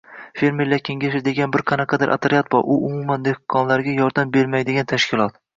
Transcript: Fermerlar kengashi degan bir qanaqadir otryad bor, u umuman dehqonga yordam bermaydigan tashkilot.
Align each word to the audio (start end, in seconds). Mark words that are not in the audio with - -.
Fermerlar 0.39 0.79
kengashi 0.87 1.21
degan 1.27 1.53
bir 1.57 1.63
qanaqadir 1.71 2.13
otryad 2.17 2.49
bor, 2.55 2.65
u 2.77 2.89
umuman 2.89 3.29
dehqonga 3.31 3.79
yordam 4.03 4.37
bermaydigan 4.39 4.93
tashkilot. 4.95 5.43